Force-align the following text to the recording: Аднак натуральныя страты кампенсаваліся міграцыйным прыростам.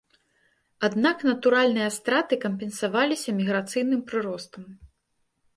Аднак 0.87 1.25
натуральныя 1.31 1.91
страты 1.97 2.33
кампенсаваліся 2.45 3.37
міграцыйным 3.41 4.01
прыростам. 4.09 4.63